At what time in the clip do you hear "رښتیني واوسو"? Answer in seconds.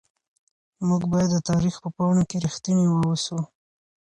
2.45-3.37